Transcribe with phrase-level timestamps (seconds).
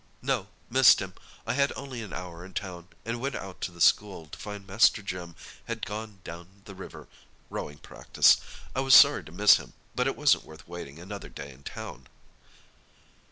[0.23, 1.13] "No—missed him.
[1.45, 4.65] I had only an hour in town, and went out to the school, to find
[4.65, 5.35] Master Jim
[5.65, 8.37] had gone down the river—rowing practice.
[8.75, 12.07] I was sorry to miss him; but it wasn't worth waiting another day in town."